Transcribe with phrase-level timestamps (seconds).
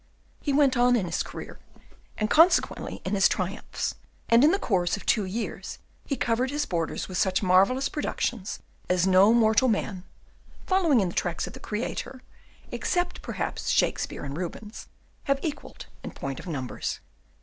[0.41, 1.59] He went on in his career,
[2.17, 3.93] and consequently in his triumphs;
[4.29, 5.77] and in the course of two years
[6.07, 8.57] he covered his borders with such marvellous productions
[8.89, 10.03] as no mortal man,
[10.65, 12.23] following in the tracks of the Creator,
[12.71, 14.87] except perhaps Shakespeare and Rubens,
[15.25, 16.99] have equalled in point of numbers.